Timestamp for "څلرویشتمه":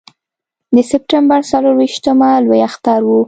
1.51-2.29